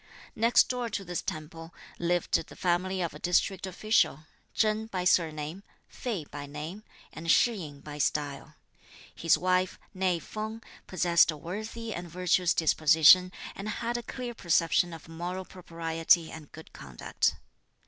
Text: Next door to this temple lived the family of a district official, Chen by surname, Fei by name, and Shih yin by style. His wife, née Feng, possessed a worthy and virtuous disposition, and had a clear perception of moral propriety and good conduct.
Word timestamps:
Next 0.35 0.67
door 0.67 0.89
to 0.89 1.05
this 1.05 1.21
temple 1.21 1.75
lived 1.99 2.33
the 2.47 2.55
family 2.55 3.03
of 3.03 3.13
a 3.13 3.19
district 3.19 3.67
official, 3.67 4.21
Chen 4.55 4.87
by 4.87 5.03
surname, 5.03 5.61
Fei 5.87 6.25
by 6.25 6.47
name, 6.47 6.83
and 7.13 7.29
Shih 7.29 7.53
yin 7.53 7.81
by 7.81 7.99
style. 7.99 8.55
His 9.13 9.37
wife, 9.37 9.77
née 9.95 10.19
Feng, 10.19 10.63
possessed 10.87 11.29
a 11.29 11.37
worthy 11.37 11.93
and 11.93 12.09
virtuous 12.09 12.55
disposition, 12.55 13.31
and 13.55 13.69
had 13.69 13.95
a 13.95 14.01
clear 14.01 14.33
perception 14.33 14.91
of 14.91 15.07
moral 15.07 15.45
propriety 15.45 16.31
and 16.31 16.51
good 16.51 16.73
conduct. 16.73 17.35